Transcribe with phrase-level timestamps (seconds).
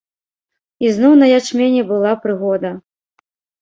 [0.87, 2.77] Ізноў на ячмені была прыгода.